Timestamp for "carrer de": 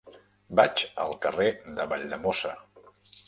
1.27-1.87